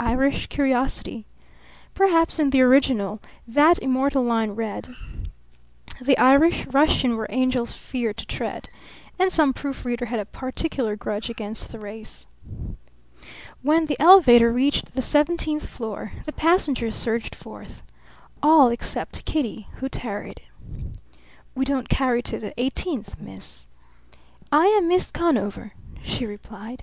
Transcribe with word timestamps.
Irish 0.00 0.48
curiosity. 0.48 1.24
Perhaps 1.94 2.40
in 2.40 2.50
the 2.50 2.60
original 2.62 3.20
that 3.46 3.78
immortal 3.78 4.24
line 4.24 4.50
read: 4.50 4.88
"The 6.00 6.18
Irish 6.18 6.66
rush 6.66 7.04
in 7.04 7.16
where 7.16 7.28
angels 7.30 7.74
fear 7.74 8.12
to 8.12 8.26
tread," 8.26 8.68
and 9.20 9.30
some 9.30 9.52
proofreader 9.52 10.06
had 10.06 10.18
a 10.18 10.24
particular 10.24 10.96
grudge 10.96 11.30
against 11.30 11.70
the 11.70 11.78
race. 11.78 12.26
When 13.62 13.86
the 13.86 13.96
elevator 14.00 14.52
reached 14.52 14.96
the 14.96 15.00
seventeenth 15.00 15.68
floor, 15.68 16.10
the 16.26 16.32
passengers 16.32 16.96
surged 16.96 17.36
forth. 17.36 17.80
All 18.42 18.70
except 18.70 19.24
Kitty, 19.26 19.68
who 19.74 19.88
tarried. 19.88 20.40
"We 21.54 21.64
don't 21.64 21.88
carry 21.88 22.20
to 22.22 22.40
the 22.40 22.52
eighteenth, 22.60 23.20
miss. 23.20 23.68
"I 24.50 24.66
am 24.66 24.88
Miss 24.88 25.12
Conover," 25.12 25.70
she 26.02 26.26
replied. 26.26 26.76